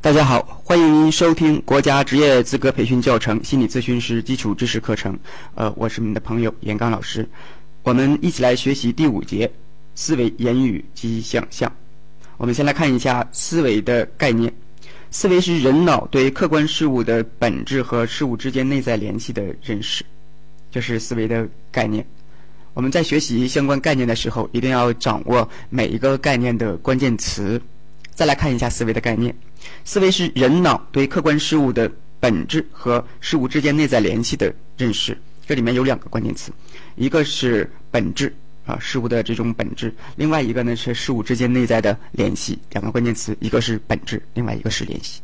[0.00, 5.18] 大家好，欢迎您收听国家职业资格培训教程心理咨询师基础知识课程。
[5.56, 7.28] 呃，我是您的朋友严刚老师，
[7.82, 9.50] 我们一起来学习第五节
[9.96, 11.70] 思维、言语及想象。
[12.36, 14.52] 我们先来看一下思维的概念。
[15.10, 20.04] 思维是人脑对客观事物的本质和事物之间内在联系的认识，
[20.70, 22.06] 这是思维的概念。
[22.72, 27.60] 我们在学习相关概念的时候，一定要掌握每一个概念的关键词。
[28.18, 29.32] 再来看一下思维的概念。
[29.84, 31.88] 思维是人脑对客观事物的
[32.18, 35.16] 本质和事物之间内在联系的认识。
[35.46, 36.50] 这里面有两个关键词，
[36.96, 38.34] 一个是本质
[38.66, 42.58] 啊，事物的这种本质；另外一个呢是事物之间内在的联系。
[42.72, 45.20] 两个关键词，一个是本质，另外一个是联系。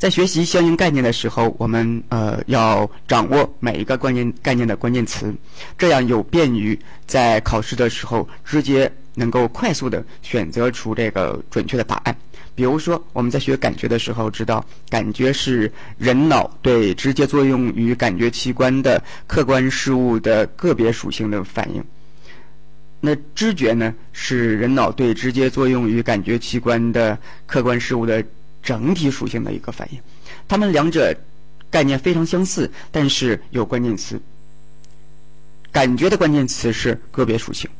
[0.00, 5.30] 在学习相应概念的时候，我们呃要掌握每一个关键概念的关键词，
[5.76, 12.16] 这样有便于在考试的时候直接能够快速的选择出这个准确的答案。
[12.54, 21.84] 比如说，我们在学感觉的时候，知道感觉是人脑对直接作用于感觉器官的客观事物的个别属性的反应。
[23.02, 28.24] 那知觉呢，是人脑对直接作用于感觉器官的客观事物的
[28.62, 30.00] 整体属性的一个反应。
[30.48, 31.14] 它们两者
[31.70, 34.20] 概念非常相似，但是有关键词。
[35.72, 37.70] 感觉的关键词是个别属性，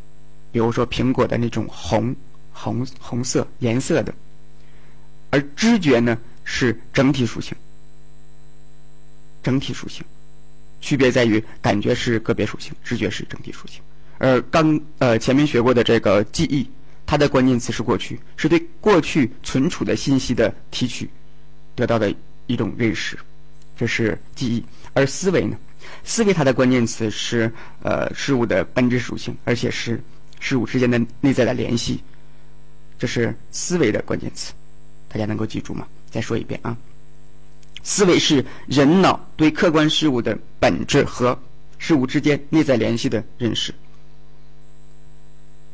[0.53, 2.15] 比如说苹果的那种红、
[2.53, 4.15] 红、红色颜色的。
[5.31, 7.57] 而知觉呢是整体属性，
[9.43, 10.05] 整体属性，
[10.81, 13.81] 区别在于感觉是个别属性，知觉是整体属性。
[14.19, 16.69] 而刚呃前面学过的这个记忆，
[17.11, 21.11] 它的关键词是过去，是对过去存储的信息的提取，
[21.75, 22.15] 得到的
[22.47, 23.19] 一种认识，
[23.77, 24.65] 这是记忆。
[24.93, 25.57] 而思维呢，
[26.05, 27.53] 思维它的关键词是
[27.83, 30.01] 呃事物的本质属性，而且是
[30.39, 32.01] 事物之间的内在的联系，
[32.97, 34.53] 这是思维的关键词。
[35.09, 35.89] 大家能够记住吗？
[36.13, 36.79] 再说一遍啊！
[37.83, 41.37] 思维是人脑对客观事物的本质和
[41.77, 43.75] 事物之间内在联系的认识。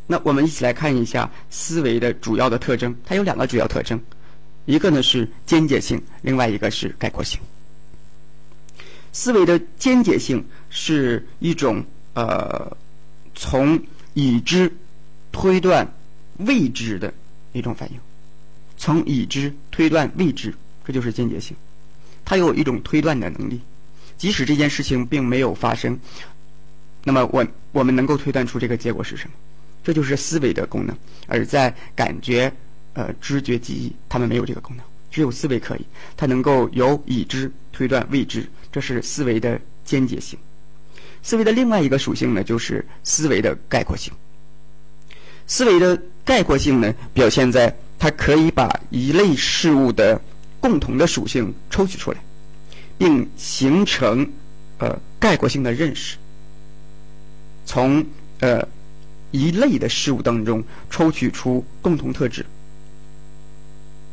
[0.06, 4.00] 那我们一起来看一下思维的主要的特征，它有两个主要特征，
[4.65, 7.41] 一个呢是间接性，另外一个是概括性。
[9.12, 11.84] 思维的间接性是一种
[12.15, 12.77] 呃
[13.34, 13.81] 从
[14.15, 14.72] 已知
[15.33, 15.91] 推断
[16.38, 17.12] 未知的
[17.53, 17.99] 一种反应。
[18.78, 21.56] 从已知推断未知，这就是间接性。
[22.25, 23.61] 它有一种推断的能力，
[24.19, 25.99] 即使这件事情并没有发生，
[27.03, 29.34] 那么我我们能够推断出这个结果是什么？
[29.87, 30.93] 这就是思维的功能。
[31.29, 32.53] 而在感觉、
[32.95, 35.87] 呃知觉、记忆，它们没有这个功能，只有思维可以。
[36.17, 40.37] 它能够由已知推断未知，这是思维的间接性。
[41.23, 44.13] 思维的另外一个属性呢，就是思维的概括性。
[45.47, 47.73] 思维的概括性呢，表现在。
[47.99, 50.21] 它可以把一类事物的
[50.61, 52.19] 共同的属性抽取出来，
[52.99, 54.31] 并形成
[54.77, 56.19] 呃概括性的认识。
[57.65, 58.05] 从
[58.41, 58.63] 呃
[59.37, 62.45] 一类的事物当中抽取出共同特质，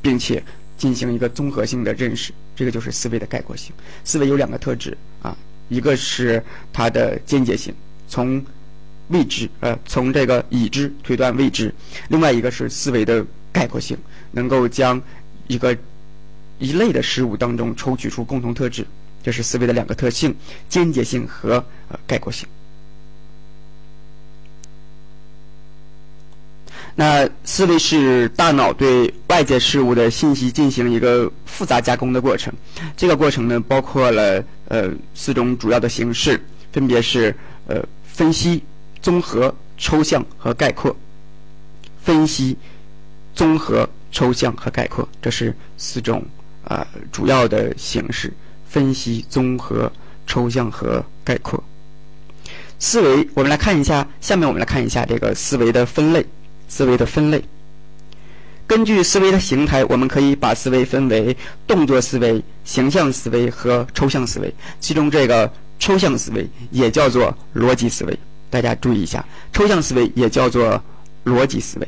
[0.01, 0.43] 并且
[0.77, 3.71] 进行一个综合性的认识，这个就是思维的概括性。
[4.03, 5.37] 思维有两个特质啊，
[5.69, 7.73] 一个是它的间接性，
[8.07, 8.43] 从
[9.09, 11.69] 未知呃从这个已知推断未知；
[12.09, 13.25] 另外一个是思维的。
[13.53, 13.95] 概括性
[14.31, 14.99] 能够将
[15.45, 15.77] 一个
[16.57, 18.83] 一类的事物当中抽取出共同特质，
[19.21, 20.35] 这是思维的两个特性：
[20.67, 22.47] 间接性和呃概括性。
[26.95, 32.53] 那思维是大脑对外界事物的信息进行一个复杂加工的过程。
[32.95, 36.39] 这个过程呢，包括了呃四种主要的形式，
[36.71, 37.35] 分别是
[37.67, 38.63] 呃分析、
[39.01, 40.95] 综合、抽象和概括。
[42.01, 42.57] 分析。
[43.35, 46.23] 综合、抽象和概括，这是四种
[46.63, 48.31] 啊主要的形式：
[48.69, 49.91] 分析、综合、
[50.27, 51.63] 抽象和概括。
[52.77, 56.23] 思维，我们来看一下，下面我们来看一下这个思维的分类。
[56.73, 57.39] 思维的分类，
[58.65, 64.51] 根据思维的形态，我们可以把思维分为动作思维、形象思维和抽象思维。
[64.79, 68.19] 其中，这个抽象思维也叫做逻辑思维。
[68.49, 70.83] 大家注意一下，抽象思维也叫做
[71.25, 71.87] 逻辑思维。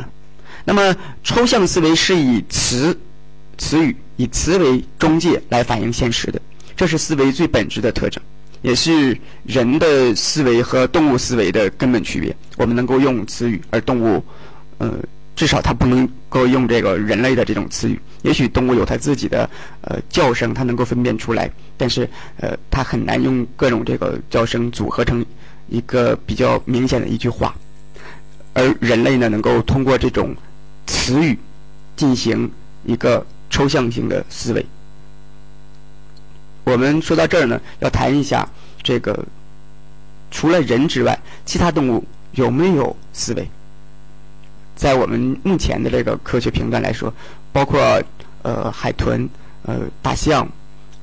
[0.00, 0.06] 啊
[0.64, 2.96] 那么，抽象思维是以词、
[3.58, 6.40] 词语以词为中介来反映现实的，
[6.76, 8.22] 这是思维最本质的特征，
[8.64, 12.34] 也是人的思维和动物思维的根本区别。
[12.56, 14.24] 我们能够用词语，而动物，
[14.78, 14.92] 呃，
[15.36, 18.00] 至少它不能够用这个人类的这种词语。
[18.22, 19.48] 也许动物有它自己的
[19.82, 22.08] 呃叫声，它能够分辨出来，但是
[22.38, 25.24] 呃，它很难用各种这个叫声组合成
[25.68, 27.54] 一个比较明显的一句话。
[28.54, 30.34] 而人类呢，能够通过这种。
[30.86, 31.38] 词语
[31.96, 32.50] 进行
[32.84, 34.64] 一个抽象性的思维。
[36.64, 38.48] 我们说到这儿呢，要谈一下
[38.82, 39.24] 这个
[40.30, 43.48] 除了人之外，其他动物有没有思维？
[44.74, 47.12] 在我们目前的这个科学评断来说，
[47.52, 48.02] 包括
[48.42, 49.28] 呃海豚、
[49.62, 50.48] 呃大象、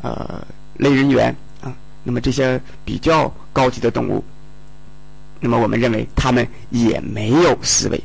[0.02, 0.46] 呃
[0.78, 1.72] 类人猿啊，
[2.04, 4.24] 那么这些比较高级的动物，
[5.40, 8.04] 那么我们认为它们也没有思维。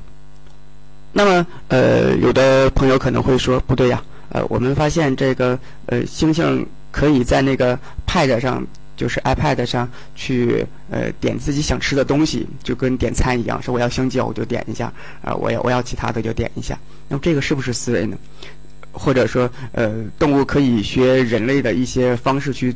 [1.13, 6.65] 那么呃，有的朋友可能会说不对呀，呃，我们发现这个呃猩猩
[6.97, 8.67] 可以在那个 Pad 上。
[8.97, 14.91] 就是 iPad 上去呃点自己想吃的东西，就跟点餐一样，说我要香蕉我就点一下，
[15.21, 16.79] 啊我要我要其他的就点一下。
[17.07, 18.17] 那么这个是不是思维呢？
[18.93, 22.75] 或者说呃动物可以学人类的一些方式去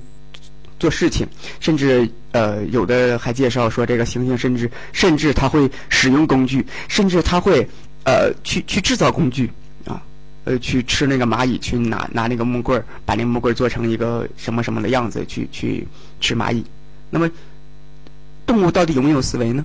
[0.79, 1.27] 做事情，
[1.59, 7.67] 甚至呃有的还介绍说这个猩猩甚至甚至它会使用工具，甚至它会
[8.05, 9.51] 呃去去制造工具。
[10.51, 15.87] 呃，去吃那个蚂蚁，去拿拿那个木棍儿，把那木棍儿做成一个什么什么的样子，去去
[16.21, 16.65] 吃蚂蚁。
[17.09, 17.31] 那么，
[18.45, 19.65] 动物到底有没有思维呢？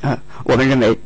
[0.00, 0.98] 啊，我们认为，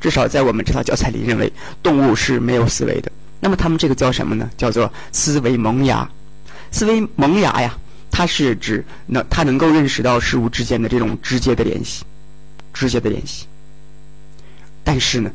[0.00, 3.12] 至少在我们这套教材里，认为动物是没有思维的。
[3.38, 4.50] 那么，他们这个叫什么呢？
[4.56, 6.10] 叫做思维萌芽。
[6.72, 7.78] 思维萌芽呀，
[8.10, 12.04] 它是指能它能够认识到事物之间的这种直接的联系，
[12.72, 13.46] 直接的联系。
[14.82, 15.30] 但是呢？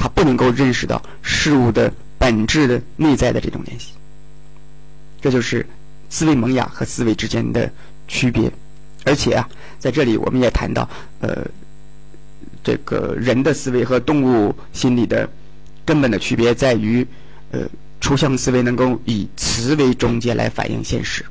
[0.00, 3.92] 他不能够认识到事物的本质的内在的这种联系，
[5.20, 5.66] 这就是
[6.08, 7.70] 思维萌芽和思维之间的
[8.08, 8.50] 区别。
[9.04, 9.46] 而且啊，
[9.78, 10.88] 在这里我们也谈到，
[11.20, 11.46] 呃，
[12.64, 15.28] 这个人的思维和动物心理的
[15.84, 17.06] 根本的区别在于，
[17.50, 17.68] 呃，
[18.00, 21.22] 抽象思维能够以词为中介来反映现实，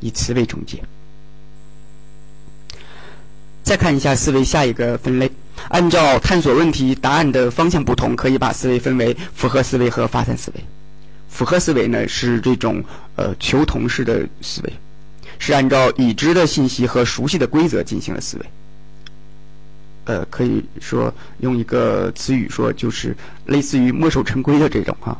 [0.00, 0.82] 以词为中介。
[3.70, 5.30] 再看一下思维下一个分类。
[5.68, 10.64] 按照探索问题答案的方向不同，可以把思维分为复合思维和发散思维。
[11.28, 12.82] 复合思维呢是这种
[13.14, 14.72] 呃求同式的思维，
[15.38, 18.46] 是按照已知的信息和熟悉的规则进行的思维。
[20.06, 25.16] 呃，可以说用一个词语说，就是类似于墨守成规的这种哈，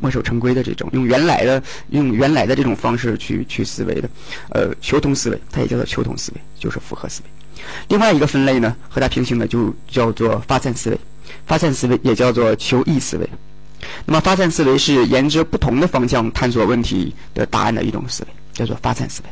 [0.00, 4.08] 墨守成规的这种，用原来的用原来的这种方式去去思维的，
[4.52, 7.43] 呃，求同思维，它也叫做求同思维，就是复合思维。
[7.88, 10.98] 另外一个分类呢，和它平行的就叫做发散思维。
[11.46, 13.28] 发散思维也叫做求异思维。
[14.06, 19.30] 那么发散思维是沿着不同的方向探索问题的答案的一种思维，叫做发散思维。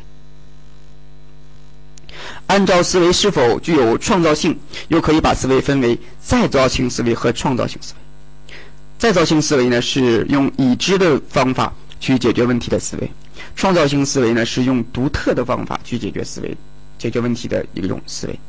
[2.47, 4.57] 按照思维是否具有创造性，
[4.89, 8.55] 又可以把思维分为再造性思维和创造性思维。
[8.97, 13.07] 再造性思维呢，是用已知的方法去解决问题的思维；
[13.55, 16.55] 创造性思维呢，是用独特的方法去解决思维。
[17.03, 18.39] 解决问题的一种思维，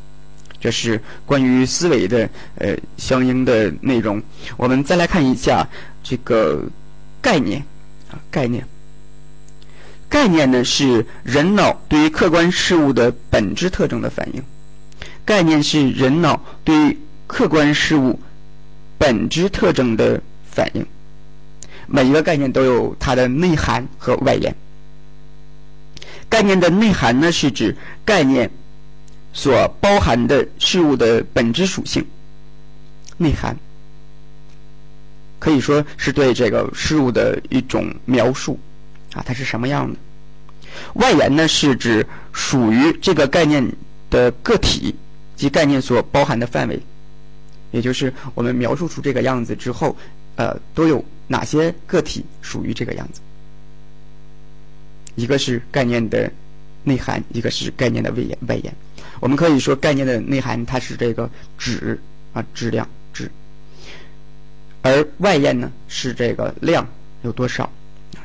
[0.60, 4.22] 这是关于思维的呃相应的内容。
[4.56, 5.68] 我们再来看一下
[6.04, 6.62] 这个
[7.20, 7.60] 概念
[8.12, 8.64] 啊，概念。
[10.08, 14.40] 概念呢是人脑对于客观事物的本质特征的反应。
[15.24, 18.20] 概念是人脑对于客观事物
[18.96, 20.86] 本质特征的反应。
[21.88, 24.54] 每一个概念都有它的内涵和外延。
[26.34, 28.50] 概念的内涵呢，是指概念
[29.32, 32.04] 所包含的事物的本质属性。
[33.16, 33.56] 内涵
[35.38, 38.58] 可以说是对这个事物的一种描述
[39.12, 39.96] 啊，它是什么样的？
[40.94, 43.64] 外延呢，是指属于这个概念
[44.10, 44.92] 的个体
[45.36, 46.82] 及概念所包含的范围，
[47.70, 49.96] 也就是我们描述出这个样子之后，
[50.34, 53.20] 呃，都有哪些个体属于这个样子？
[55.14, 56.30] 一个是概念的
[56.82, 58.38] 内涵，一个是概念的外延。
[58.48, 58.74] 外延，
[59.20, 61.98] 我们可以说概念的内涵它是这个质
[62.32, 63.30] 啊质量质，
[64.82, 66.86] 而外延呢是这个量
[67.22, 67.70] 有多少，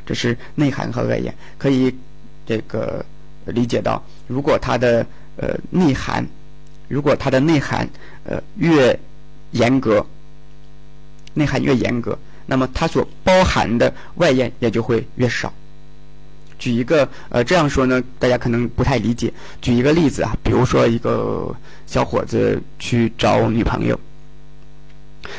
[0.05, 1.33] 这是内涵和外延。
[1.57, 1.93] 可以
[2.45, 3.05] 这个
[3.45, 5.05] 理解到，如果它的
[5.37, 6.25] 呃内涵，
[6.87, 7.87] 如果它的内涵
[8.23, 8.97] 呃越
[9.51, 10.05] 严格，
[11.33, 15.53] 内涵越严格，那么它所包含的外延也就会越少。
[16.59, 19.33] 举一个呃这样说呢，大家可能不太理解。
[19.61, 21.55] 举一个例子啊，比如说一个
[21.87, 23.99] 小伙子去找女朋友，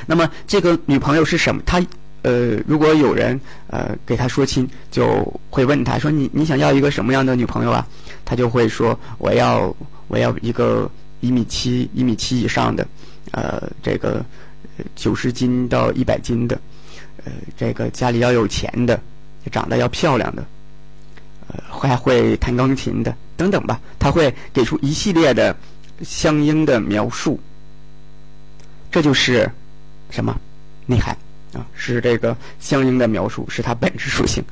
[0.07, 1.63] 那么这个女朋友是什么？
[1.65, 1.81] 他
[2.23, 7.87] 呃，如果有人呃给他说亲，就会问他说：“你你想要一个什么样的女朋友啊？”
[8.27, 9.75] 他就会说：“我要
[10.09, 12.87] 我要一个一米七一米七以上的，
[13.31, 14.23] 呃，这个
[14.95, 16.61] 九十斤到一百斤的，
[17.25, 19.01] 呃，这个家里要有钱的，
[19.51, 20.45] 长得要漂亮的。”
[21.69, 25.57] 还会弹钢琴的等等吧，他会给出一系列的
[26.03, 27.39] 相应的描述。
[28.91, 29.51] 这就是
[30.11, 30.37] 什么
[30.87, 31.17] 内涵？
[31.53, 34.45] 啊，是这个相应的描述，是它本质属性。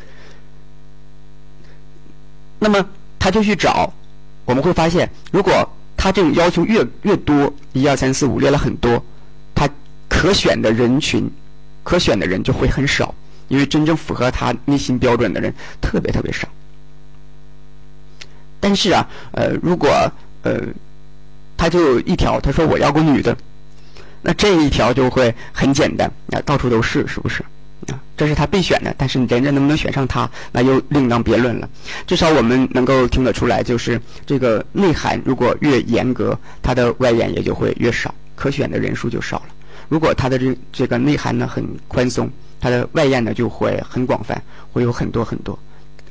[2.59, 2.85] 那么
[3.21, 3.93] 他就去找，
[4.45, 9.01] 我们会发现，如果他这种要求越越多，一二三四五列了很多，
[9.55, 9.69] 他
[10.09, 11.31] 可选的人群，
[11.85, 13.15] 可选的人就会很少，
[13.47, 16.49] 因为真正符合他内心标准的人特别特别少。
[18.61, 19.91] 但是啊，呃，如果
[20.43, 20.61] 呃，
[21.57, 23.37] 他就有一条，他说我要个女的，
[24.23, 27.43] 那这一条就会很简单，啊，到处都是，是不是？
[27.89, 31.69] 啊，这是他备选的，但是人家能不能选上他，那又另当别论了。
[32.07, 39.47] 至少我们能够听得出来，就是这个内涵如果越严格，它的外延也就会越少，可选的人数就少了。
[39.89, 42.29] 如果它的这这个内涵呢很宽松，
[42.61, 45.59] 它的外延呢就会很广泛，会有很多很多。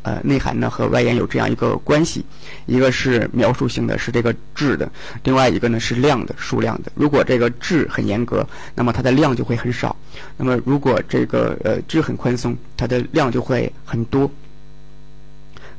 [0.07, 2.23] 呃，内涵呢和外延有这样一个关系，
[2.65, 4.87] 一个是描述性的，是这个质的；
[5.25, 6.89] 另外一个呢是量的，数量的。
[6.95, 9.93] 如果这个质很严格，那么它的量就会很少；
[10.37, 14.31] 那么如果这个呃质很宽松，它的量就会很多。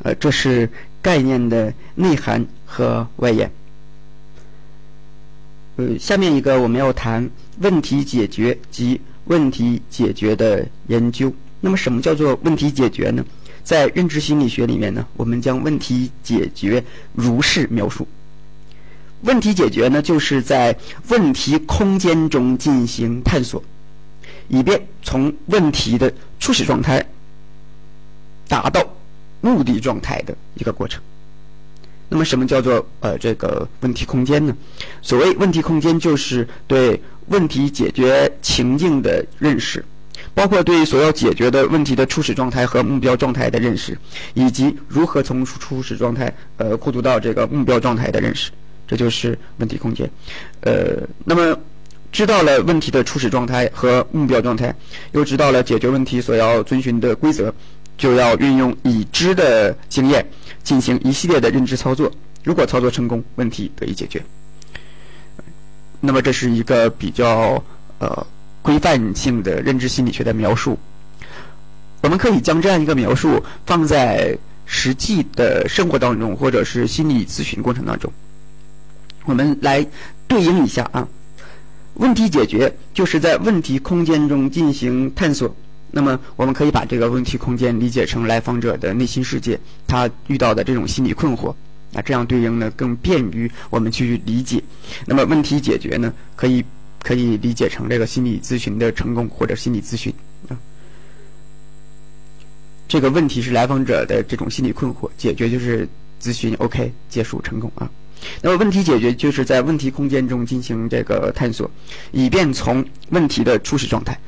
[0.02, 0.68] 呃，这是
[1.00, 3.50] 概念的内涵和外延。
[5.76, 7.30] 呃，下面一个我们要谈
[7.60, 11.32] 问题解决及问题解决的研究。
[11.60, 13.24] 那么，什么叫做问题解决呢？
[13.68, 16.82] 在认知心理学里面呢，我们将问题解决
[17.12, 18.08] 如是描述：
[19.24, 20.74] 问题解决呢，就是在
[21.08, 23.62] 问题空间中进行探索，
[24.48, 26.10] 以便从问题的
[26.40, 27.06] 初始状态
[28.48, 28.82] 达到
[29.42, 31.02] 目的状态的一个过程。
[32.08, 34.56] 那么，什么叫做呃这个问题空间呢？
[35.02, 39.84] 所谓问题空间，就是对问题解决情境的认识。
[40.38, 43.98] 包括对所要解决的问题的初始状态和目标状态的认识，
[44.34, 48.52] 以及如何从初始状态呃过渡到这个目标状态的认识，
[48.86, 50.08] 这就是问题空间。
[50.60, 51.58] 呃，那么
[52.12, 54.72] 知道了问题的初始状态和目标状态，
[55.10, 57.52] 又知道了解决问题所要遵循的规则，
[57.96, 60.24] 就要运用已知的经验
[60.62, 62.08] 进行一系列的认知操作。
[62.44, 64.22] 如果操作成功，问题得以解决。
[66.00, 67.60] 那么这是一个比较
[67.98, 68.24] 呃。
[68.60, 70.78] 规范性的认知心理学的描述，
[72.02, 74.36] 我们可以将这样一个描述放在
[74.66, 78.12] 实际的生活当中，或者是心理咨询过程当中。
[79.24, 79.86] 我们来
[80.26, 81.08] 对应一下啊，
[81.94, 85.54] 问题解决就是在问题空间中进行探索。
[85.90, 91.54] 那么，我们可以把这个问题空间理解成来访者的内心世界，他遇到的这种心理困惑
[91.94, 94.62] 啊，这样对应呢更便于我们去理解。
[95.06, 96.64] 那么，问题解决呢，可以。
[97.02, 100.12] 可以理解成这个心理咨询的成功或者心理咨询
[100.48, 100.58] 啊，
[102.86, 105.88] 这个问题是来访者的这种心理困惑，解决就是
[106.20, 107.90] 咨询 OK 结束成功啊。
[108.42, 111.70] 那么问题解决就是在问题空间中进行这个探索，
[112.10, 114.18] 以便从问题的初始状态。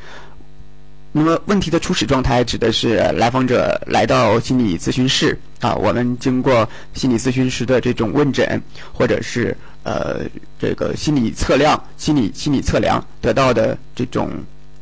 [1.12, 8.62] 那么问题的初始状态指的是来访者来到心理咨询室啊，我们经过心理咨询师的这种问诊，
[8.93, 10.21] 或者是呃
[10.57, 14.31] 这个心理测量、心理心理测量得到的这种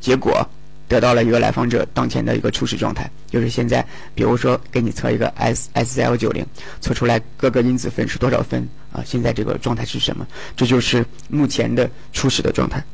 [0.01, 0.47] 结果，
[0.87, 3.83] 得到了一个来访者当前的一个初始状态，就是现在，
[4.15, 6.45] 比如说给你测一个 S S L 九零，
[6.83, 9.03] 测出来各个因子分是多少分啊？
[9.03, 10.27] 现在这个状态是什么？
[10.55, 12.85] 这就是目前的初始的状态，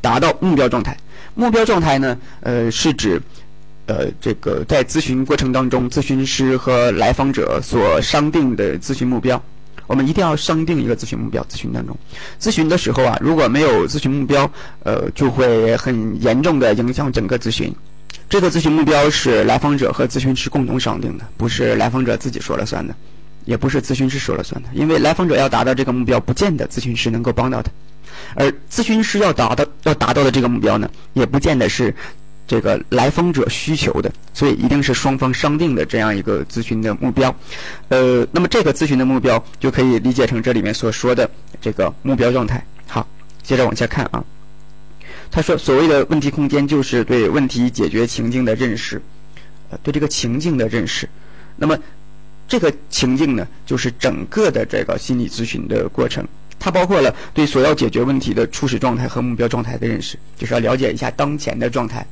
[0.00, 0.96] 达到目标状态。
[1.34, 2.16] 目标状态呢？
[2.40, 3.20] 呃，是指，
[3.86, 9.42] 呃，这个在咨询过程当中，咨询师和来访者所商定的咨询目标。
[9.86, 11.44] 我们一定要商定一个咨询目标。
[11.50, 11.96] 咨询当中，
[12.40, 14.48] 咨询的时候啊，如果没有咨询目标，
[14.84, 17.74] 呃，就会很严重的影响整个咨询。
[18.28, 22.94] 这个咨询目标是来访者和咨询师共同商定的，不是来访者自己说了算的，
[23.50, 24.68] 也不是咨询师说了算的。
[24.72, 27.70] 因为来访者要达到这个目标，不见得咨询师能够帮到他。
[28.36, 31.92] 而咨询师要达到要达到的这个目标呢，也不见得是
[32.46, 37.34] 这个来访者需求的，所以一定是双方商定的这样一个咨询的目标。
[37.88, 41.28] 呃，那么这个咨询的目标就可以理解成这里面所说的
[41.60, 42.64] 这个目标状态。
[42.86, 43.04] 好，
[43.42, 44.22] 接着往下看啊。
[45.32, 49.00] 他说，所谓的问题空间就是对问题解决情境的认识，
[49.70, 51.08] 呃，对这个情境的认识。
[51.56, 51.78] 那么
[52.50, 56.26] 这个情境呢，就是整个的这个心理咨询的过程。
[56.58, 62.04] 它包括了对所要解决问题的初始状态和目标状态的认识，就是要了解一下当前的状态，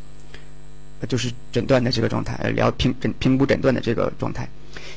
[1.09, 4.49] 就是诊断的这个状态，了评诊评估诊断的这个状态，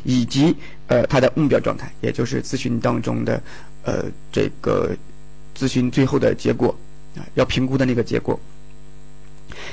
[0.04, 0.56] 以及
[0.86, 3.42] 呃它的目标状态，也就是咨询当中的
[3.84, 4.96] 呃这个
[5.58, 6.78] 咨询最后的结果
[7.18, 8.40] 啊，要评估的那个结果，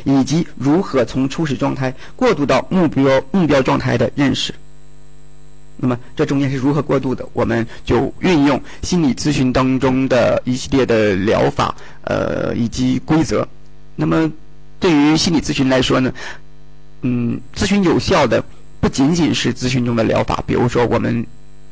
[0.04, 4.54] 以及如何从初始状态过渡到目标目标状态的认识。
[5.80, 7.24] 那么这中间是如何过渡的？
[7.32, 13.46] 我们就运用心理咨询当中的一系列的疗法，呃，以及规则。
[13.94, 14.30] 那么
[14.80, 16.12] 对于心理咨询来说呢，
[17.02, 18.42] 嗯，咨询有效的
[18.80, 21.24] 不仅仅是咨询中的疗法，比如说我们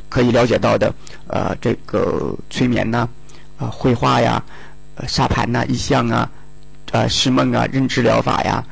[0.08, 0.94] 可以了解到的，
[1.26, 3.08] 呃，这个催眠呐，
[3.58, 4.42] 啊，绘画呀，
[4.94, 6.30] 呃，沙盘呐，意象啊，
[6.92, 8.64] 呃，释梦啊，认知疗法呀，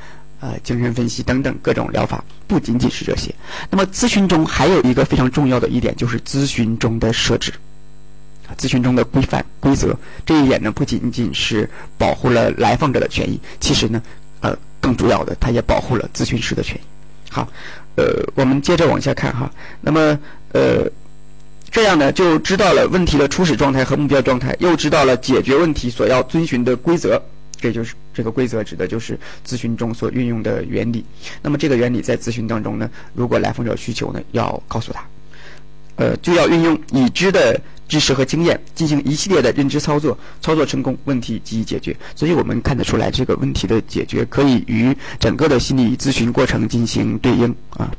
[0.44, 3.34] 呃，精神分析等等各种疗法，不仅仅是这些。
[3.70, 7.50] 那么咨询中还有一个非常重要的一点，就是咨询中的设置。
[8.58, 9.96] 咨询中的规范规则
[10.26, 14.02] 这一点呢，不仅仅是保护了来访者的权益，其实呢，
[14.40, 16.80] 呃，更主要的，它也保护了咨询师的权益。
[17.30, 17.48] 好，
[17.96, 19.50] 呃，我们接着往下看哈。
[19.80, 20.18] 那么，
[20.52, 20.86] 呃，
[21.70, 27.18] 这样呢，就知道了问题的初始状态和目标状态，又知道了解决问题所要遵循的规则。
[27.60, 31.04] 这就是这个规则指的就是咨询中所运用的原理。
[31.42, 35.04] 那么这个原理在咨询当中呢，如果来访者需求呢，要告诉他，
[35.96, 37.60] 呃，就要运用已知的。
[37.86, 41.94] 知识和经验进行一系列的认知操作，操作成功，问题即解决。
[42.16, 47.92] 所以我们看得出来，这个问题的解决可以与整个的心理咨询过程进行对应啊。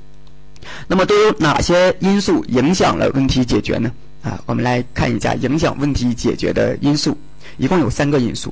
[0.87, 3.91] 那么都有哪些因素影响了问题解决呢？
[4.23, 7.15] 啊，我们来看一下影响问题解决的因素，
[7.57, 8.51] 一共有三个因素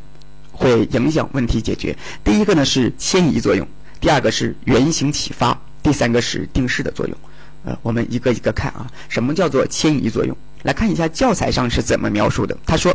[0.53, 1.93] 会影响问题解决。
[2.24, 3.67] 第一个呢是迁移作用，
[4.00, 7.17] 第二个是原型启发，第三个是定势的作用。
[7.65, 10.38] 呃，我们一个一个看啊，什么叫做迁移作用？
[10.63, 12.57] 来看一下教材上是怎么描述的。
[12.65, 12.93] 他说，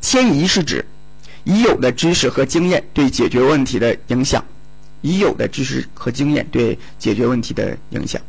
[0.00, 0.84] 迁移是指
[1.44, 4.44] 已有的知识和经验对解决问题的影响，
[5.02, 8.20] 已有的知识和经验对解决问题的影响。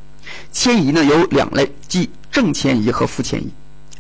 [0.51, 3.49] 迁移呢有两类，即正迁移和负迁移。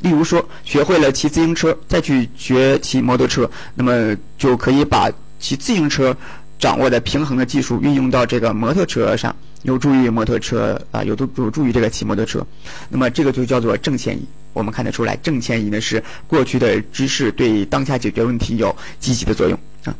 [0.01, 5.09] 例如说，学会了骑自行车，再去学骑摩托车，那么就可以把
[5.39, 6.15] 骑自行车
[6.59, 9.35] 掌握的平衡的技术运用到这个摩托车上。
[9.63, 12.45] 有助于摩托车啊，有助有助于这个骑摩托车，
[12.87, 14.23] 那么这个就叫做正迁移。
[14.53, 19.95] 我们看得出来，正迁移呢是过去的知识对当下解决问题有积极的作用啊。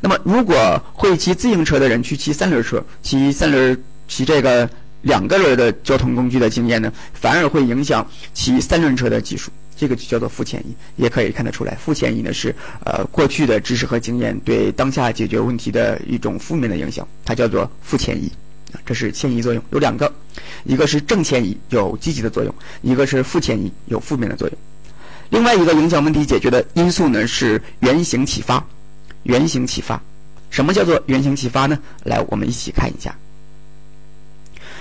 [0.00, 4.68] 那么如果会骑自行车的人去骑三轮车，骑三轮骑这个
[5.06, 8.04] 两个轮的交通工具的经验呢，反而会影响
[8.34, 10.74] 骑三轮车的技术，这个就叫做负迁移。
[10.96, 12.52] 也可以看得出来，负迁移呢是
[12.84, 18.30] 呃过去的知识和经验对当下解决问题的一种负面的影响，它叫做负迁移。
[18.84, 20.12] 这是迁移作用，有两个，
[20.64, 22.52] 一个是正迁移，有积极的作用；
[22.82, 24.58] 一个是负迁移，有负面的作用。
[25.30, 28.62] 另外一个影响问题解决的因素呢是原型启发。
[29.22, 30.02] 原型启发，
[30.50, 31.78] 什么叫做原型启发呢？
[32.02, 33.16] 来，我们一起看一下。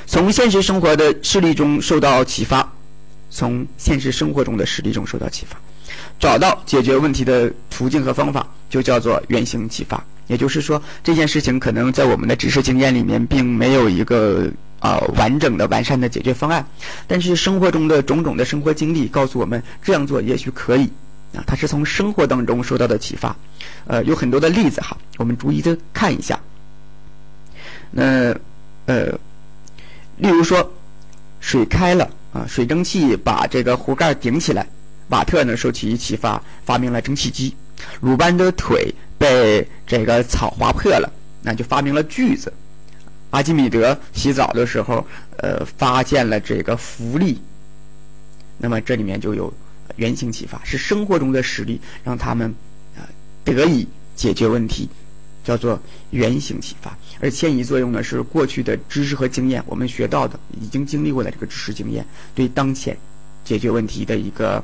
[0.05, 2.71] 从现实生活的事例中受到启发，
[3.29, 5.57] 从现实生活中的实例中受到启发，
[6.19, 10.03] 找到解决问题的途径和方法，就叫做原型启发。
[10.27, 16.65] 也就是说，这件事情可能在我们的知识经验里面并没有一个啊完整的、完善的解决方案，
[17.07, 20.89] 但是生活中的种种的生活经历告诉我们，这样做也许可以
[21.35, 21.43] 啊。
[21.45, 23.35] 它是从生活当中受到的启发，
[23.85, 26.39] 呃，有很多的例子哈，我们逐一的看一下。
[27.91, 28.35] 那
[28.87, 29.13] 呃，
[30.17, 30.73] 例如说，
[31.39, 34.67] 水开了啊，水蒸气把这个壶盖顶起来，
[35.09, 37.55] 瓦特呢受其启发发明了蒸汽机，
[38.01, 38.93] 鲁班的腿。
[39.17, 41.09] 被这个草划破了，
[41.41, 42.51] 那就发明了锯子。
[43.29, 47.41] 阿基米德洗澡的时候，呃，发现了这个浮力。
[48.57, 49.51] 那么这里面就有
[49.95, 52.53] 原型启发，是生活中的实例让他们
[52.97, 53.07] 啊
[53.45, 54.89] 得以解决问题，
[55.45, 55.79] 叫做
[56.09, 56.97] 原型启发。
[57.21, 62.97] 而迁移作用呢，是过去的知识和经验，我们学到的已经经历过的这个知识经验，对当前
[63.45, 64.61] 解决问题的一个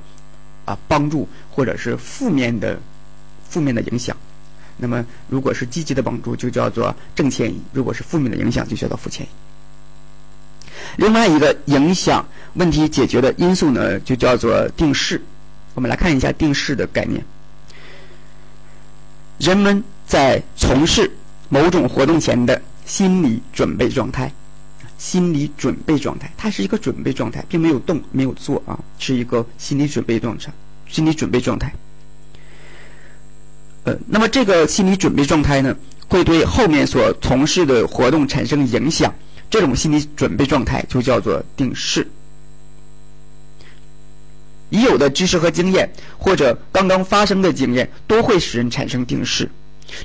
[0.66, 2.78] 啊帮助，或者是负面的
[3.48, 4.18] 负面的影响。
[4.78, 9.30] 那么，如果是积极的帮助，就叫做正迁移；如果是负面的影响，就叫做负迁移。
[10.98, 15.22] 另外一个影响问题解决的因素呢，就叫做定势。
[15.74, 17.24] 我们来看一下定势的概念。
[19.38, 21.10] 人们在从事
[21.48, 24.30] 某种活动前的心理准备状态，
[24.98, 30.52] 心理准备状态，它是一个准备状态，并没有动，没有做啊，是一个心理准备状态，
[30.90, 31.74] 心理准备状态。
[33.86, 35.74] 呃，那么这个心理准备状态呢，
[36.10, 39.16] 会对后面所从事的活动产生影响。
[39.50, 42.06] 这种心理准备状态就叫做定势。
[44.72, 49.50] 已有的知识和经验，或者刚刚发生的经验，都会使人产生定势。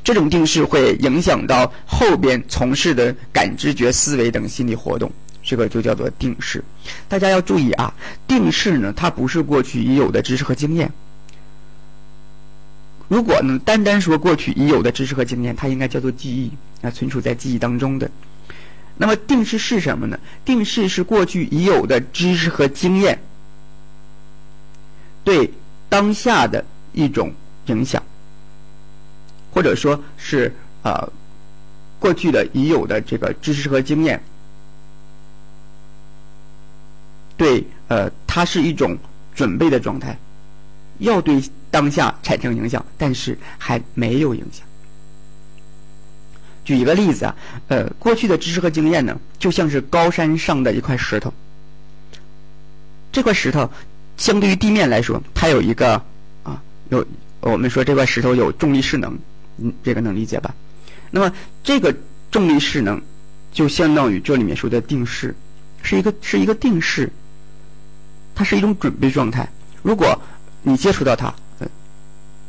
[0.03, 5.11] 这种定式会影响到后边从事的感知觉思维等心理活动，
[5.42, 6.62] 这个就叫做定式。
[7.09, 7.92] 大家要注意啊，
[8.27, 10.90] 定式呢，它不是过去已有的知识和经验。
[13.09, 16.51] 如果呢，单单说过去已有的知识和经验，它应该叫做记忆
[16.85, 18.11] 啊，存储在记忆当中的。
[18.99, 20.18] 那么定式是什么呢？
[20.44, 23.18] 定式是过去已有的知识和经验
[25.22, 25.53] 对
[25.88, 27.33] 当下的一种
[27.66, 28.03] 影响，
[29.56, 31.10] 或者说是呃
[31.98, 34.22] 过去的已有的这个知识和经验，
[37.38, 38.94] 对，呃，它是一种
[39.34, 40.14] 准备的状态，
[40.98, 44.66] 要对当下产生影响，但是还没有影响。
[46.62, 47.34] 举一个例子啊，
[47.68, 51.32] 呃，过去的知识和经验呢，就像是高山上的一块石头，
[53.10, 53.70] 这块石头
[54.18, 55.94] 相对于地面来说，它有一个
[56.42, 57.06] 啊，有
[57.40, 59.16] 我们说这块石头有重力势能，
[59.58, 60.54] 嗯，这个能理解吧？
[61.10, 61.94] 那么这个
[62.30, 63.00] 重力势能
[63.52, 65.34] 就相当于这里面说的定势，
[65.82, 67.10] 是一个是一个定势，
[68.34, 69.48] 它是一种准备状态。
[69.82, 70.20] 如果
[70.62, 71.34] 你接触到它，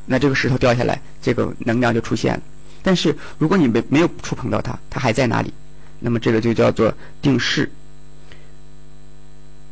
[0.05, 2.41] 那这个石头掉下来，这个能量就出现了。
[2.81, 5.53] 但是如果你没没有触碰到它，它还在哪里？
[5.99, 7.69] 那么这个就叫做定势。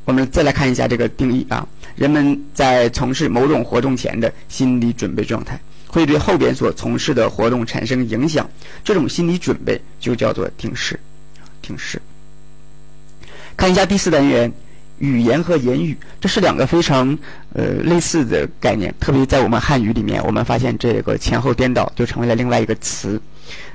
[0.05, 5.59] 我们再来看一下这个定义啊，人们在从事某种活动前的心理准备状态，
[5.95, 8.49] 会对后边所从事的活动产生影响。
[8.84, 10.99] 这种心理准备就叫做定势。
[11.62, 12.01] 定势。
[13.55, 14.51] 看一下第四单元。
[14.99, 17.17] 语言和言语，这是两个非常
[17.53, 23.21] 呃类似的概念，特别在我们汉语里面，我们发现这个前后颠倒就成为了另外一个词。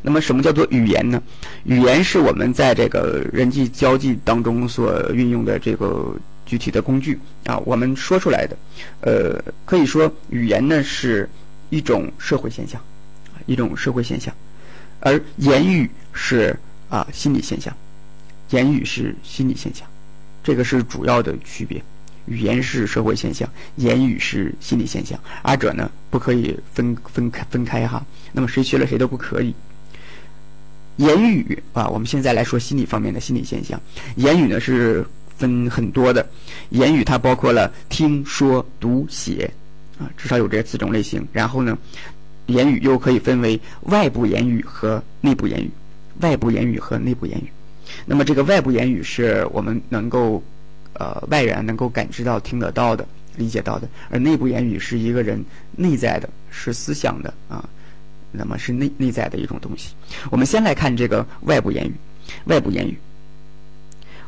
[0.00, 1.22] 那么，什么叫做语言呢？
[1.64, 8.56] 语言是我们在这个人际交际当中所运用的这个具体的工具啊，我们说出来的。
[9.02, 11.28] 呃，可以说语言呢是
[11.70, 12.80] 一种社会现象，
[13.46, 14.35] 一种社会现象，
[15.00, 17.74] 而言语是啊心理现象，
[18.50, 19.87] 言语是心理现象。
[20.42, 21.83] 这个是主要的区别，
[22.26, 28.04] 语言是社会现象，言语是心理现象，二者呢不可以分分开分开哈。
[28.33, 29.54] 那么谁学了谁都不可以。
[30.96, 33.80] 言语啊，我们现在来说心理方面的心理现象，
[34.16, 35.06] 言语呢是
[35.37, 36.26] 分很多的，
[36.70, 39.50] 言语它包括了听说读写
[40.00, 41.24] 啊，至少有这四种类型。
[41.32, 41.78] 然后呢，
[42.46, 45.70] 言语又可以分为外部言语和内部言语，
[46.20, 47.44] 外部言语和内部言语。
[48.06, 50.42] 那么这个外部言语是我们能够，
[50.94, 55.44] 呃，外人能够感知到、听得到的、理解到的，而内部言语是一个人
[55.76, 57.68] 内在的，是思想的啊，
[58.32, 59.94] 那么是内内在的一种东西。
[60.30, 61.92] 我们先来看这个外部言语，
[62.44, 62.96] 外部言语，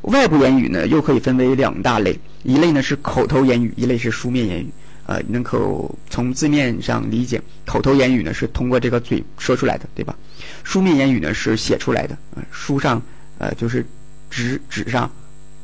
[0.03, 4.69] 外部言语呢又可以分为两大类，一类呢是口头言语，一类是书面言语。
[5.07, 10.17] 呃，能够从字面上理解，口头言语呢是通过这个嘴说出来的，对吧？
[10.65, 13.01] 书面言语呢是写出来的，呃，书上。
[13.39, 13.85] 呃，就是
[14.31, 15.11] 纸纸上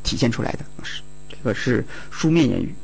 [0.02, 2.74] 体现出来的，是这个是书面言语。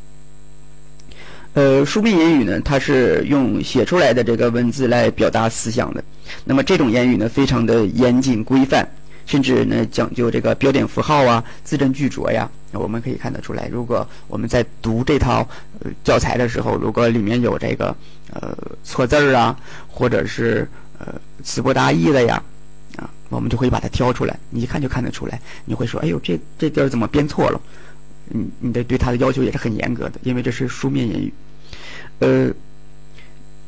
[1.54, 6.04] 呃，书面言语呢，它是用写出来的这个文字来表达思想的。
[6.44, 8.88] 那么这种言语呢，非常的严谨规范，
[9.26, 12.50] 甚至呢讲究这个标点符号啊、字斟句酌呀。
[12.72, 15.48] 我们可以看得出来，如果我们在读这套
[16.02, 17.94] 教材的时候，如果里面有这个
[18.32, 19.56] 呃错字儿啊，
[19.88, 22.42] 或者是呃词不达意的呀。
[22.96, 25.40] 啊我们就会把它挑出来，你一看就看得出来。
[25.64, 27.60] 你会说：“哎呦，这这地儿怎么编错了？”
[28.30, 31.32] 你你得对它的要求也是很严格的，因为这是书面言语。
[32.20, 32.50] 呃，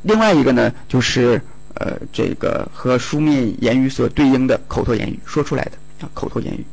[0.02, 1.40] 另外一个呢，就是
[1.76, 6.64] 呃，这个和书面言语所对应的口头言语说出来的啊，口头言语。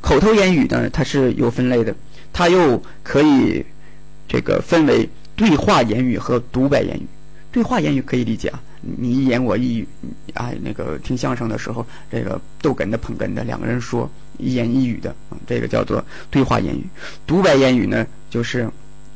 [0.00, 1.94] 口头言语呢，它是有分类的，
[2.32, 3.64] 它又可以
[4.28, 7.06] 这个分为对话言语和独白言语。
[7.50, 8.62] 对话言语可以理解啊。
[8.98, 9.88] 你一言我一语，
[10.34, 15.12] 啊，那个听相声的时候，这个逗哏的捧哏的两个人说一言一语的，
[15.46, 16.86] 这个叫做对话言语。
[17.26, 18.70] 独白言语呢，就是，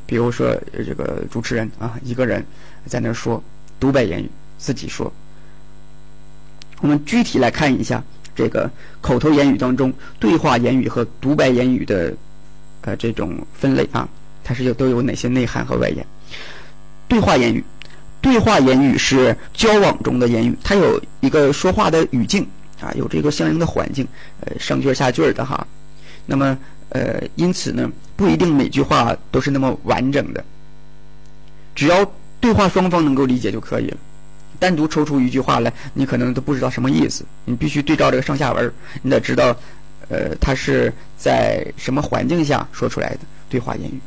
[0.06, 2.44] 比如说这个主持人啊，一个人
[2.86, 3.40] 在那说
[3.78, 4.28] 独白言语，
[4.60, 5.10] 自己说。
[6.80, 8.02] 我们具体来看一下
[8.34, 8.70] 这个
[9.00, 12.14] 口头言语当中对话言语和独白言语的
[12.82, 14.08] 呃这种分类啊，
[14.44, 16.06] 它是有都有哪些内涵和外延？
[17.08, 17.64] 对话言语。
[18.22, 22.46] 对话言语是交往中的言语，它有一个说话的语境
[22.78, 24.06] 啊，有这个相应的环境，
[24.40, 25.66] 呃，上句下句的哈。
[26.26, 26.58] 那么，
[26.90, 30.44] 呃，因此呢，不一定每句话都是那么完整的。
[31.74, 33.96] 只要对话双方能够理解就可以了。
[34.60, 37.24] 单独抽出一句话来，你可能都不知道什么意思。
[37.46, 39.56] 你必须对照这个上下文，你得知道，
[40.08, 43.98] 呃，它是在什么环境下说出来的对话言语。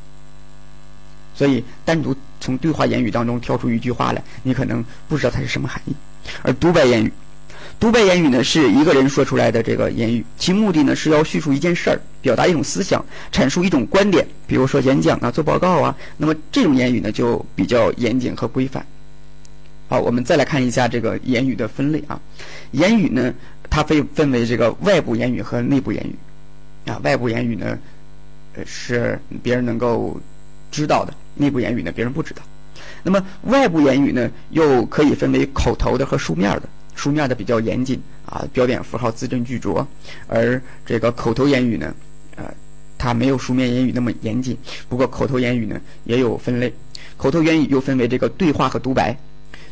[1.35, 5.95] 所以，单独从对话言语当中挑出一句话来，你可能不知道它是什么含义。
[6.43, 7.11] 而独白言语，
[7.79, 15.95] 独白言语呢是一个人说出来的这个言语，其目的呢是要叙述一件事儿，表达一种思想，阐述一种观点，比如说演讲啊、做报告啊。
[16.17, 18.85] 那么这种言语呢就比较严谨和规范。
[19.87, 22.19] 好，我们再来看一下这个言语的分类啊。
[22.71, 23.33] 言语呢，
[23.69, 26.15] 它分分为这个外部言语和内部言语。
[26.89, 27.77] 啊，外部言语呢，
[28.55, 30.19] 呃，是别人能够
[30.71, 31.13] 知道的。
[31.35, 32.41] 内部言语呢，别人不知道。
[33.03, 36.63] 那么外部言语呢，又可以分为口头的和书面的。
[36.95, 39.85] 书面的比较严谨啊，标点符号字斟句酌，
[40.27, 41.93] 而这个口头言语呢，
[42.35, 42.43] 呃，
[42.97, 44.57] 它没有书面言语那么严谨。
[44.87, 46.71] 不过口头言语呢也有分类，
[47.17, 49.17] 口头言语又分为这个对话和独白。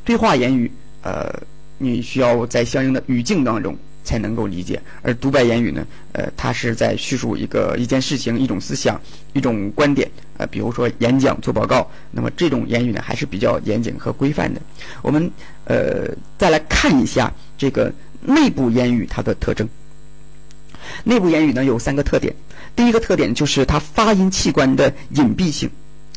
[0.04, 0.72] 对话言语，
[1.04, 1.32] 呃，
[1.78, 9.00] 你需要在相应的语境当中才能够理解；而独白言语呢，呃，它是在叙述一个一件事情、一种思想、
[9.34, 10.10] 一种观点。
[10.38, 14.60] 呃，比如说演讲、做报告，那么这种言语呢还是比较严谨和规范的。
[15.04, 15.32] 我们
[15.66, 19.70] 呃再来看一下这个内部言语它的特征。
[21.04, 22.34] 内部言语呢有三个特点，
[22.76, 25.70] 第一个特点就是它发音器官的隐蔽性。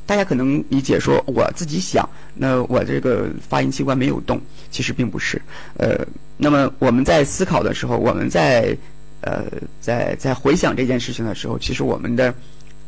[0.06, 4.40] 大家可能理解说，我自己想，那我这个发音器官没有动，
[4.70, 5.40] 其实并不是。
[5.78, 8.76] 呃，那么我们在思考的时候，我们在
[9.22, 9.44] 呃
[9.80, 12.34] 在在回想这件事情的时候，其实我们的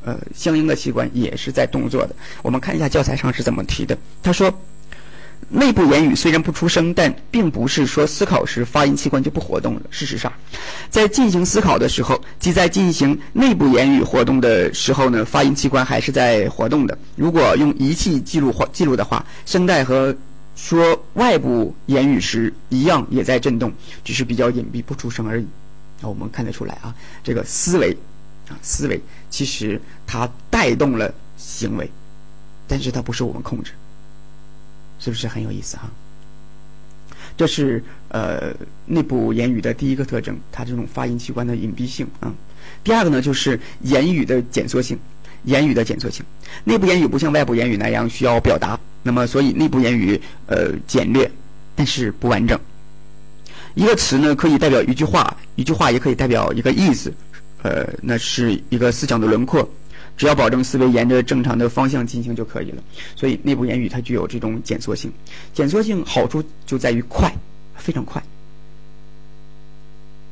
[0.05, 2.15] 呃相应的器官也是在动作的。
[2.43, 4.53] 我们看一下教材上是怎么提的，他说。
[5.49, 9.83] 内部言语虽然不出声，但并不是说思考时发音器官就不活动了。
[9.91, 10.33] 事实上，
[10.91, 16.99] 在进行思考的时候，即在进行内部言语活动的时候呢，发音器官还是在活动的。
[17.15, 20.15] 如果用仪器记录记录的话，声带和
[20.57, 25.47] 说外部言语时一样也在震动，只是比较隐蔽不出声而已。
[26.01, 27.97] 那我们看得出来啊，这个思维
[28.49, 31.89] 啊，思维其实它带动了行为，
[32.67, 33.71] 但是它不是我们控制。
[34.99, 35.91] 是不是很有意思哈？
[37.37, 38.55] 这是呃
[38.87, 42.33] 内部言语的第一个特征，它这种发音器官的隐蔽性啊。
[42.83, 44.99] 第二个呢，就是言语的减缩性，
[45.45, 46.25] 言语的减缩性。
[46.65, 51.31] 内部言语不像外部言语那样需要表达，那么所以内部言语呃简略，
[51.75, 52.59] 但是不完整。
[53.75, 57.13] 一个词呢可以代表一句话，一句话也可以代表一个意思，
[57.63, 59.69] 呃，那是一个思想的轮廓。
[60.17, 62.83] 只要保证思维沿着正常的方向进行就可以了。
[63.15, 65.13] 所以内部言语它具有这种减缩性，
[65.53, 67.33] 减缩性好处就在于快，
[67.77, 68.23] 非常快。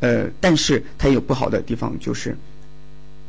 [0.01, 2.37] 呃，但是它有不好的地方，就是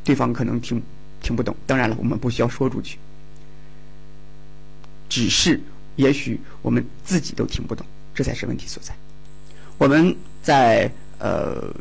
[0.04, 0.82] 对方可能听
[1.22, 1.56] 听不懂。
[1.65, 2.98] 当然了，我们不需要说出去，
[5.10, 5.60] 只是
[5.96, 8.96] 也许我们自己都听不懂，这才是问题所在。
[9.78, 11.74] 我们在呃。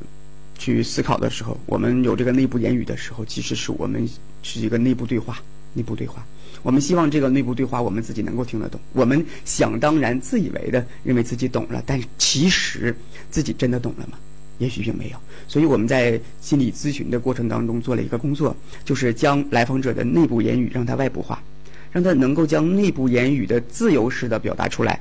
[0.57, 4.09] 去思考的时候，我们有这个内部言语的时候，其实是我们
[4.45, 5.39] 是一个内部对话。
[5.77, 6.25] 内部对话，
[6.63, 8.81] 我们希望这个内部对话我们自己能够听得懂。
[8.93, 12.95] 我们想当然、自以为的认为自己懂了，但其实
[13.29, 14.17] 自己真的懂了吗？
[14.59, 15.17] 也许并没有。
[15.49, 21.43] 所以我们在心理咨询的过程当中做了一个工作，就是将来访者的内部言语让他外部化，
[21.91, 25.01] 让他能够将内部言语的自由式的表达出来。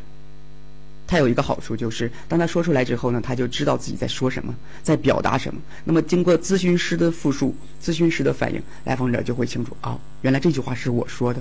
[1.13, 5.61] 它有一个好处，就是当他说出来之后呢，他就知道自己在说什么，在表达什么。
[5.83, 11.39] 那么经过咨询师的复述、咨询师的反应，来访者就会清楚啊，原来这句话是我说的。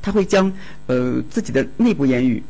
[0.00, 0.52] 他会将
[0.86, 2.40] 呃自己的内部言语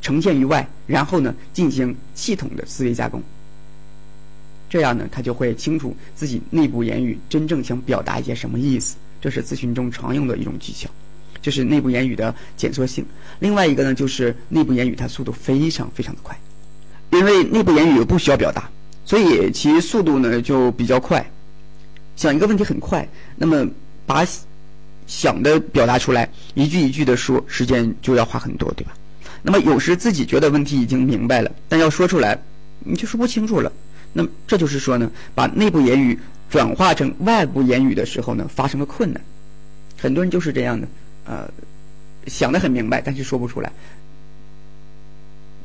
[0.00, 3.22] 呈现于外，然后呢进行系统的思维加工。
[4.70, 8.96] 这样呢，他就会清楚自己内部言语真正想表达一些什么意思。
[9.20, 10.88] 这是咨询中常用的一种技巧。
[11.40, 13.04] 就是内部言语的减缩性，
[13.38, 16.38] 另外一个呢，就是内部言语它速度非常非常的快，
[17.10, 18.68] 因为内部言语不需要表达，
[19.04, 21.24] 所以其速度呢就比较快。
[22.16, 23.66] 想一个问题很快，那么
[24.04, 24.26] 把
[25.06, 28.92] 想的表达出来，一句一句的说，时间就要花很多，对吧？
[29.40, 32.36] 那么有时自己觉得问题已经明白了，但要说出来，
[32.80, 33.72] 你就说不清楚了。
[34.12, 36.18] 那么这就是说呢，把内部言语
[36.50, 39.22] 转化成外部言语的时候呢，发生了困难。
[39.96, 40.88] 很多人就是这样的。
[41.28, 41.46] 呃，
[42.26, 43.70] 想的很明白，但是说不出来，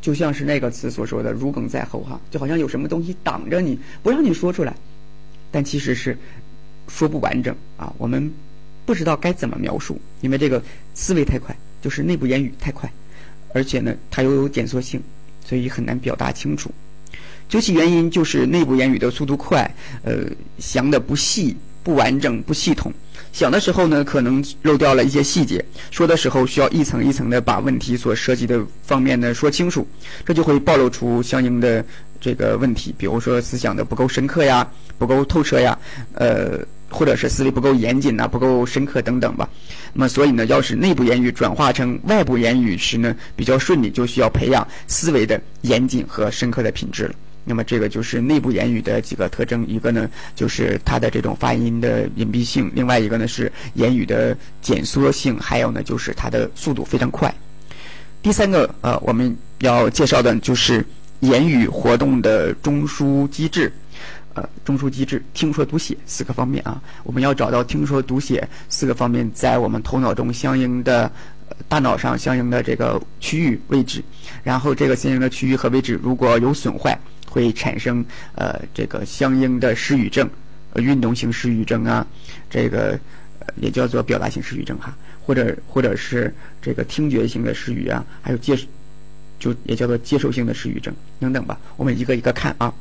[0.01, 4.75] 就像是那个词所说的“如鲠在喉”哈，就好像有什么东西挡着你，不让你说出来，
[5.51, 6.17] 但其实是
[6.89, 7.93] 说不完整啊。
[7.97, 8.29] 我们
[8.85, 10.61] 不知道该怎么描述，因为这个
[10.93, 12.91] 思维太快，就是内部言语太快，
[13.53, 15.01] 而且呢，它又有减缩性，
[15.45, 16.69] 所以很难表达清楚。
[17.47, 19.73] 究其原因，就是内部言语的速度快，
[20.03, 20.25] 呃，
[20.59, 22.91] 想的不细、不完整、不系统。
[23.33, 29.85] 想的时候呢，可能漏掉了一些细节；说的时候需要一层一层的把问题所涉及的方面呢说清楚，
[30.23, 31.83] 这就会暴露出相应的
[32.21, 34.65] 这个问题，比如说思想的不够深刻呀、
[34.99, 35.75] 不够透彻呀，
[36.13, 36.59] 呃，
[36.91, 39.49] 或者是思维不够严谨呐、不够深刻等等吧。
[39.93, 47.15] 那么，所以呢，要使内部言语转化成外部言语时呢比较顺利，就需要培养思维的严谨和深刻的品质了。
[47.45, 57.33] 那么这个就是内部言语的几个特征，一个呢就是它的这种发音的隐蔽性，另外一个呢是言语的减缩性，还有呢就是它的速度非常快。
[58.21, 60.85] 第三个呃我们要介绍的就是
[61.19, 63.71] 言语活动的中枢机制，
[64.33, 71.11] 呃中枢机制听说读写四个方面啊，我们要找到听说读写四个方面在我们头脑中相应的
[71.67, 74.01] 大脑上相应的这个区域位置，
[74.43, 76.97] 然后这个相应的区域和位置如果有损坏，
[77.33, 80.29] 会产生呃这个相应的失语症，
[80.73, 82.05] 呃运动性失语症啊，
[82.47, 82.99] 这个
[83.55, 88.55] 也叫做表达性失语症哈，或者或者是这个听觉性的失语啊，还有接
[89.39, 92.71] 就也叫做接受性的失语症等等吧，我们一个一个看啊。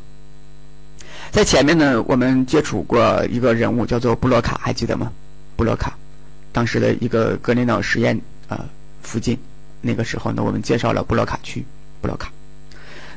[1.31, 5.11] 在前面呢，我们接触过一个人物叫做布洛卡，还记得吗？
[5.57, 5.97] 布洛卡，
[6.53, 8.69] 当时的一个格林岛实验啊
[9.01, 9.39] 附近，
[9.81, 11.65] 那个时候呢，我们介绍了布洛卡区，
[12.03, 12.31] 布洛卡。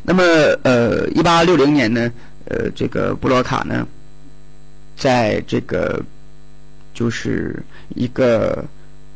[0.05, 0.23] 那么
[0.63, 2.11] 呃，一八六零年呢，
[2.45, 3.87] 呃，这个布洛卡呢，
[4.95, 6.01] 在这个
[6.93, 8.63] 就是一个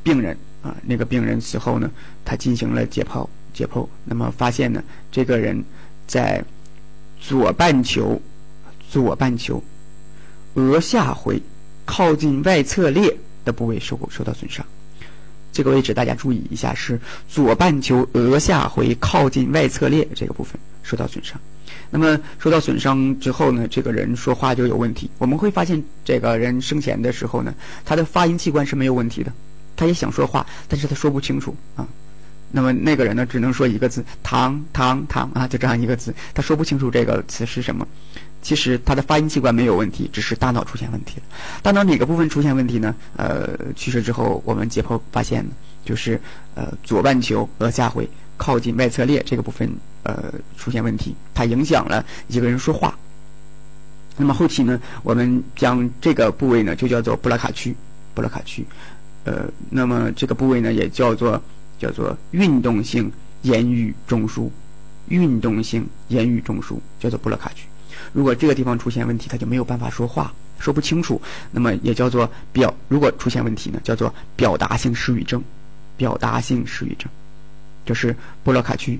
[0.02, 1.90] 病人啊，那个病人死后呢，
[2.26, 5.64] 他进行了解剖，解剖，那么发现呢，这个人
[6.08, 6.44] 在
[7.20, 8.20] 左半球。
[8.92, 9.64] 左半球
[10.56, 11.40] 额下回
[11.86, 14.66] 靠近外侧裂的部位受受到损伤，
[15.52, 21.40] 这个位置大家注意一下，是左半球额下回靠近外侧裂这个部分受到损伤。
[21.92, 25.10] 那么受到损伤之后呢，这个人说话就有问题。
[25.18, 29.34] 我们会发现，这个人生前的时候呢，他的发音器官是没有问题的，
[29.76, 31.88] 他也想说话，但是他说不清楚啊。
[32.52, 37.88] 那么那个人呢，只能说一个字“糖糖糖”啊，就这样一个字，他说不清楚这个词是什么。
[38.42, 41.24] 其实他的发音器官没有问题，只是大脑出现问题了。
[41.62, 42.96] 大脑哪个部分出现问题呢？
[43.18, 45.46] 呃，去世之后我们解剖发现，
[45.84, 46.20] 就是
[46.56, 49.70] 呃左半球额下回靠近外侧裂这个部分
[50.04, 52.98] 呃出现问题，它影响了一个人说话。
[54.16, 57.76] 那么后期呢，我们将这个部位呢就叫做布拉卡区，
[58.14, 58.66] 布拉卡区。
[59.26, 61.42] 呃，那么这个部位呢也叫做
[61.78, 63.12] 叫做运动性
[63.44, 64.50] 言语中枢，
[65.08, 67.69] 运动性言语中枢叫做布拉卡区。
[68.14, 72.74] 如果这个地方出现问题，他就没有办法说话，说不清楚，那么也叫做表。
[72.88, 75.44] 如果出现问题呢，叫做表达性失语症，
[75.98, 77.10] 表达性失语症，
[77.86, 79.00] 就是布洛卡区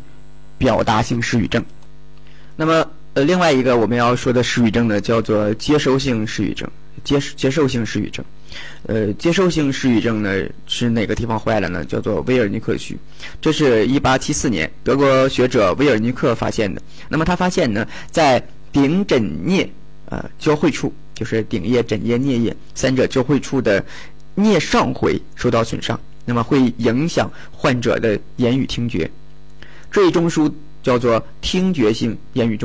[0.58, 1.64] 表达性失语症。
[2.56, 6.70] 那么呃，另外一个我们要说的失语症呢，叫做接收性失语症，
[7.04, 8.24] 接接受性失语症。
[8.88, 11.86] 呃，接受性失语症呢是哪个地方坏了呢？
[11.86, 12.98] 叫做威尔尼克区。
[13.40, 16.82] 这是一八七四年德国学者威尔尼克发现的。
[17.08, 19.68] 那么他发现呢，在顶枕颞
[20.06, 23.84] 呃交汇处，就是顶叶、枕叶、颞叶三者交汇处的
[24.36, 29.10] 颞上回受到损伤，那么会影响患者的言语听觉。
[29.92, 30.52] 这一中枢
[30.82, 32.58] 叫做听觉性言语中。